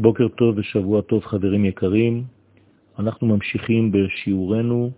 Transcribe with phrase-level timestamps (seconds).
[0.00, 2.24] בוקר טוב ושבוע טוב חברים יקרים.
[2.98, 4.90] אנחנו ממשיכים בשיעורנו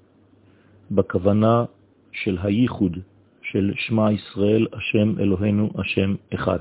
[0.91, 1.65] בכוונה
[2.13, 2.97] של הייחוד
[3.43, 6.59] של שמע ישראל, השם אלוהינו, השם אחד.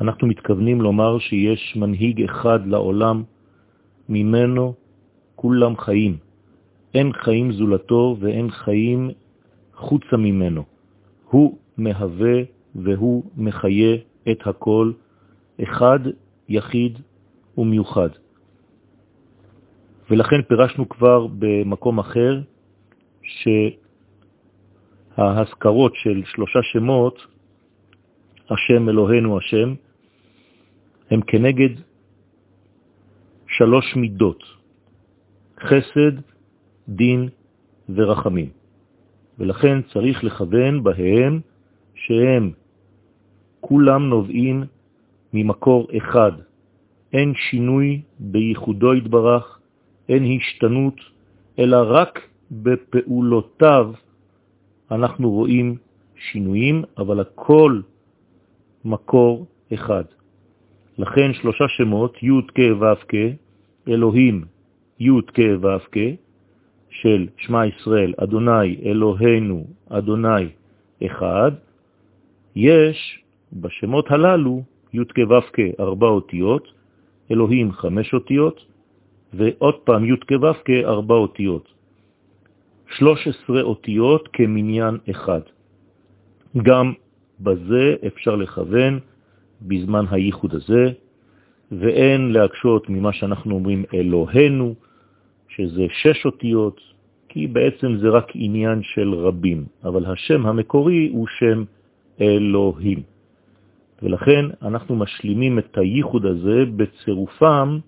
[0.00, 3.22] אנחנו מתכוונים לומר שיש מנהיג אחד לעולם,
[4.08, 4.74] ממנו
[5.36, 6.16] כולם חיים.
[6.94, 9.10] אין חיים זולתו ואין חיים
[9.74, 10.64] חוצה ממנו.
[11.30, 12.42] הוא מהווה
[12.74, 13.96] והוא מחיה
[14.30, 14.92] את הכל,
[15.62, 16.00] אחד,
[16.52, 16.98] יחיד
[17.58, 18.08] ומיוחד.
[20.10, 22.40] ולכן פירשנו כבר במקום אחר
[25.16, 27.26] שההזכרות של שלושה שמות,
[28.50, 29.74] השם אלוהינו השם,
[31.10, 31.80] הם כנגד
[33.46, 34.42] שלוש מידות,
[35.60, 36.20] חסד,
[36.88, 37.28] דין
[37.88, 38.50] ורחמים.
[39.38, 41.40] ולכן צריך לכוון בהם
[41.94, 42.52] שהם
[43.60, 44.64] כולם נובעים
[45.32, 46.32] ממקור אחד.
[47.12, 49.58] אין שינוי בייחודו התברך,
[50.08, 51.00] אין השתנות,
[51.58, 53.92] אלא רק בפעולותיו
[54.90, 55.76] אנחנו רואים
[56.16, 57.80] שינויים, אבל הכל
[58.84, 60.04] מקור אחד.
[60.98, 63.14] לכן שלושה שמות, י' כ' ו' כ',
[63.88, 64.44] אלוהים
[65.00, 65.98] י' כ' ו' כ',
[66.90, 70.48] של שמע ישראל, אדוני אלוהינו, אדוני
[71.06, 71.52] אחד,
[72.56, 73.22] יש
[73.52, 76.81] בשמות הללו י' כ' ו' כ' ארבע אותיות,
[77.32, 78.66] אלוהים חמש אותיות,
[79.34, 81.72] ועוד פעם י' כ' ו' כ' ארבע אותיות.
[82.96, 85.40] שלוש עשרה אותיות כמניין אחד.
[86.62, 86.92] גם
[87.40, 88.98] בזה אפשר לכוון
[89.62, 90.92] בזמן הייחוד הזה,
[91.72, 94.74] ואין להקשות ממה שאנחנו אומרים אלוהינו,
[95.48, 96.80] שזה שש אותיות,
[97.28, 101.64] כי בעצם זה רק עניין של רבים, אבל השם המקורי הוא שם
[102.20, 103.11] אלוהים.
[104.02, 107.78] ולכן אנחנו משלימים את הייחוד הזה בצירופם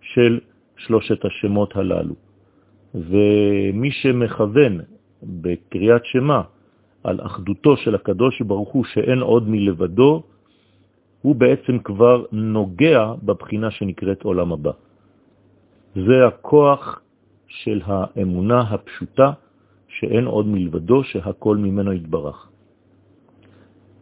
[0.00, 0.40] של
[0.76, 2.14] שלושת השמות הללו.
[2.94, 4.80] ומי שמכוון
[5.22, 6.42] בקריאת שמה
[7.04, 10.22] על אחדותו של הקדוש ברוך הוא שאין עוד מלבדו,
[11.22, 14.70] הוא בעצם כבר נוגע בבחינה שנקראת עולם הבא.
[15.94, 17.00] זה הכוח
[17.48, 19.32] של האמונה הפשוטה
[19.88, 22.48] שאין עוד מלבדו, שהכל ממנו יתברך.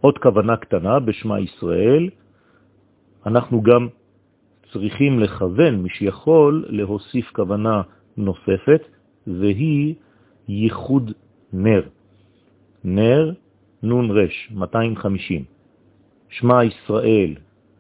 [0.03, 2.11] עוד כוונה קטנה בשמה ישראל,
[3.27, 3.89] אנחנו גם
[4.73, 7.83] צריכים לכוון, מי שיכול להוסיף כוונה
[8.17, 8.83] נוספת,
[9.27, 9.95] והיא
[10.49, 11.13] ייחוד
[11.53, 11.83] נר.
[12.85, 13.33] נר
[13.83, 15.45] נון רש, 250.
[16.29, 17.35] שמה ישראל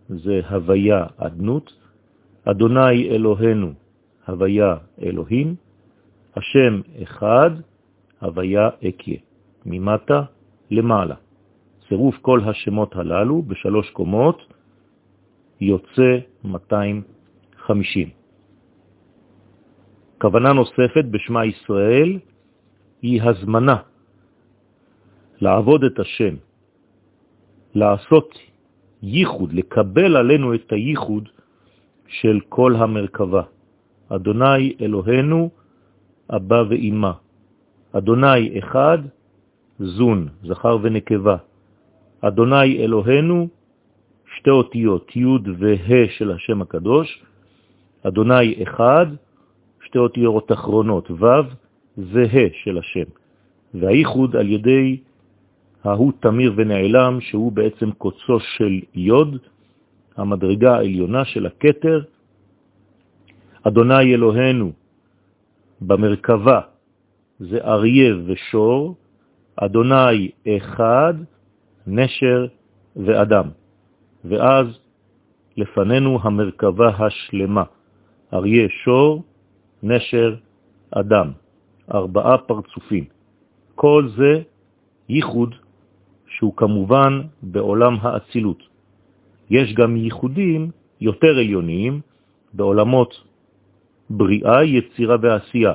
[0.08, 1.72] זה הוויה אדנות,
[2.44, 3.72] אדוני אלוהינו
[4.26, 5.54] הוויה אלוהים,
[6.36, 7.50] השם אחד,
[8.20, 9.18] הוויה אקיה,
[9.66, 10.22] ממטה
[10.70, 11.14] למעלה.
[11.92, 14.38] צירוף כל השמות הללו בשלוש קומות
[15.60, 16.10] יוצא
[16.44, 18.08] 250.
[20.18, 22.18] כוונה נוספת בשמה ישראל
[23.02, 23.76] היא הזמנה
[25.40, 26.34] לעבוד את השם,
[27.74, 28.38] לעשות
[29.02, 31.28] ייחוד, לקבל עלינו את הייחוד
[32.08, 33.42] של כל המרכבה.
[34.08, 35.50] אדוני אלוהינו,
[36.30, 37.12] אבא ואימא.
[37.92, 38.98] אדוני אחד,
[39.78, 41.51] זון, זכר ונקבה.
[42.22, 43.48] אדוני אלוהינו,
[44.36, 45.26] שתי אותיות, י'
[45.58, 47.22] וה' של השם הקדוש,
[48.02, 49.06] אדוני אחד,
[49.84, 51.26] שתי אותיות אחרונות, ו'
[51.98, 53.08] וה' של השם.
[53.74, 55.00] והייחוד על ידי
[55.84, 59.38] ההוא תמיר ונעלם, שהוא בעצם קוצו של יוד,
[60.16, 62.02] המדרגה העליונה של הקטר.
[63.62, 64.72] אדוני אלוהינו
[65.80, 66.60] במרכבה
[67.40, 68.96] זה אריה ושור,
[69.56, 71.14] אדוני אחד,
[71.86, 72.46] נשר
[72.96, 73.48] ואדם.
[74.24, 74.66] ואז
[75.56, 77.64] לפנינו המרכבה השלמה,
[78.32, 79.22] אריה שור,
[79.82, 80.34] נשר,
[80.90, 81.30] אדם,
[81.94, 83.04] ארבעה פרצופים.
[83.74, 84.42] כל זה
[85.08, 85.54] ייחוד
[86.26, 88.62] שהוא כמובן בעולם האצילות.
[89.50, 90.70] יש גם ייחודים
[91.00, 92.00] יותר עליוניים
[92.54, 93.24] בעולמות
[94.10, 95.72] בריאה, יצירה ועשייה.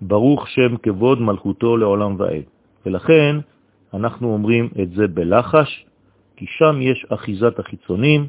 [0.00, 2.42] ברוך שם כבוד מלכותו לעולם ועד.
[2.86, 3.36] ולכן
[3.94, 5.86] אנחנו אומרים את זה בלחש,
[6.36, 8.26] כי שם יש אחיזת החיצונים,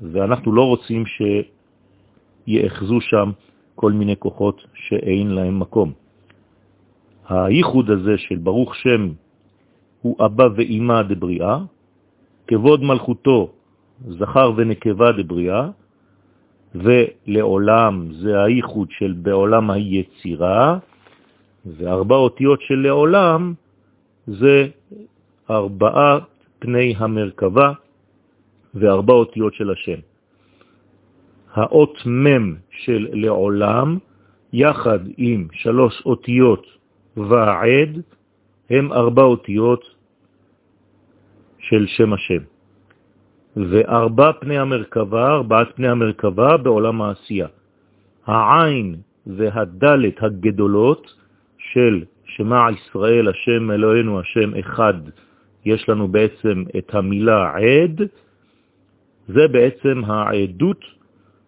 [0.00, 1.04] ואנחנו לא רוצים
[2.46, 3.30] שיאחזו שם
[3.74, 5.92] כל מיני כוחות שאין להם מקום.
[7.28, 9.12] הייחוד הזה של ברוך שם
[10.02, 11.58] הוא אבא ואימא דבריאה,
[12.46, 13.52] כבוד מלכותו
[14.08, 15.68] זכר ונקבה דבריאה,
[16.74, 20.78] ולעולם זה הייחוד של בעולם היצירה,
[21.66, 23.54] וארבע אותיות של לעולם
[24.26, 24.68] זה
[25.50, 26.18] ארבעה
[26.58, 27.72] פני המרכבה
[28.74, 30.00] וארבע אותיות של השם.
[31.54, 33.98] האות מם של לעולם,
[34.52, 36.66] יחד עם שלוש אותיות
[37.16, 38.02] ועד,
[38.70, 39.84] הם ארבע אותיות
[41.58, 42.42] של שם השם.
[43.56, 47.48] וארבע פני המרכבה, ארבעת פני המרכבה בעולם העשייה.
[48.26, 48.96] העין
[49.26, 51.14] והדלת הגדולות
[51.58, 54.94] של שמע ישראל, השם אלוהינו, השם אחד,
[55.64, 58.00] יש לנו בעצם את המילה עד,
[59.28, 60.84] זה בעצם העדות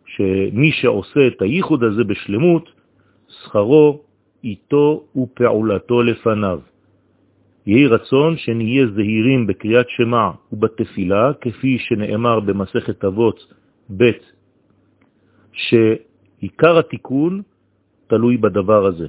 [0.06, 2.70] שמי שעושה את הייחוד הזה בשלמות,
[3.28, 4.00] שכרו
[4.44, 6.60] איתו ופעולתו לפניו.
[7.66, 13.52] יהי רצון שנהיה זהירים בקריאת שמע ובתפילה, כפי שנאמר במסכת אבות
[13.96, 14.10] ב',
[15.52, 17.42] שעיקר התיקון
[18.06, 19.06] תלוי בדבר הזה,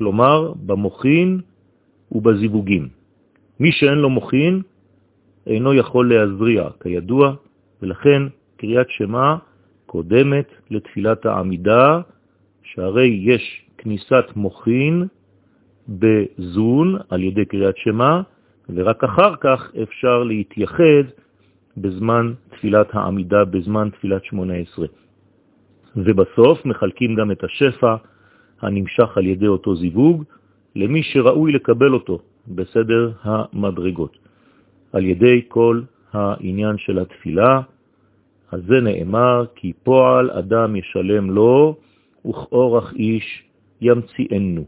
[0.00, 1.40] כלומר במוחין
[2.12, 2.88] ובזיווגים.
[3.60, 4.62] מי שאין לו מוחין
[5.46, 7.34] אינו יכול להזריע, כידוע,
[7.82, 8.22] ולכן
[8.56, 9.36] קריאת שמע
[9.86, 12.00] קודמת לתפילת העמידה,
[12.62, 15.04] שהרי יש כניסת מוחין
[15.88, 18.22] בזון על ידי קריאת שמה,
[18.74, 21.04] ורק אחר כך אפשר להתייחד
[21.76, 24.86] בזמן תפילת העמידה, בזמן תפילת שמונה עשרה.
[25.96, 27.96] ובסוף מחלקים גם את השפע
[28.62, 30.24] הנמשך על ידי אותו זיווג
[30.76, 32.18] למי שראוי לקבל אותו
[32.48, 34.18] בסדר המדרגות.
[34.92, 37.60] על ידי כל העניין של התפילה,
[38.52, 41.76] אז זה נאמר, כי פועל אדם ישלם לו,
[42.26, 43.42] וכאורח איש
[43.80, 44.64] ימציאנו.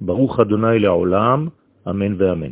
[0.00, 1.48] ברוך אדוני לעולם,
[1.90, 2.50] אמן ואמן.